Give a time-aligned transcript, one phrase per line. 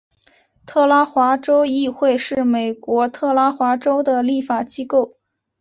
[0.65, 5.19] 特拉华州议会是美国特拉华州的立法机构。